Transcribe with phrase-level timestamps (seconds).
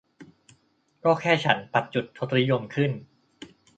[1.03, 2.91] ก็แค่ฉันปัดจุดทศนิยมขึ้น